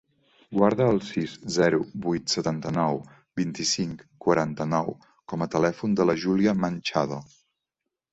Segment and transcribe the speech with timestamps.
[0.59, 2.97] Guarda el sis, zero, vuit, setanta-nou,
[3.41, 4.89] vint-i-cinc, quaranta-nou
[5.35, 7.21] com a telèfon de la Júlia Manchado.